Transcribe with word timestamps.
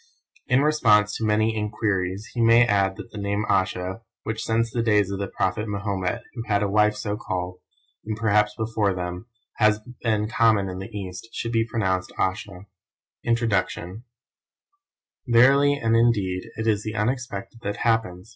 In 0.47 0.61
response 0.61 1.15
to 1.17 1.23
many 1.23 1.55
enquiries 1.55 2.25
he 2.33 2.41
may 2.41 2.65
add 2.65 2.95
that 2.95 3.11
the 3.11 3.19
name 3.19 3.45
Ayesha, 3.47 4.01
which 4.23 4.41
since 4.43 4.71
the 4.71 4.81
days 4.81 5.11
of 5.11 5.19
the 5.19 5.27
prophet 5.27 5.67
Mahomet, 5.67 6.23
who 6.33 6.41
had 6.47 6.63
a 6.63 6.67
wife 6.71 6.95
so 6.95 7.15
called, 7.15 7.59
and 8.03 8.17
perhaps 8.17 8.55
before 8.55 8.95
them, 8.95 9.27
has 9.57 9.79
been 10.01 10.27
common 10.27 10.69
in 10.69 10.79
the 10.79 10.89
East, 10.91 11.29
should 11.33 11.51
be 11.51 11.67
pronounced 11.69 12.11
Assha. 12.17 12.65
INTRODUCTION 13.25 14.03
Verily 15.27 15.73
and 15.75 15.95
indeed 15.95 16.49
it 16.55 16.65
is 16.65 16.81
the 16.81 16.95
unexpected 16.95 17.59
that 17.61 17.77
happens! 17.85 18.29